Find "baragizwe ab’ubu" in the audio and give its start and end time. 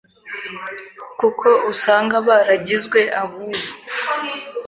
2.27-3.61